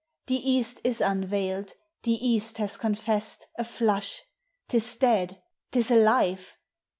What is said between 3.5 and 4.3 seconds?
A Hush: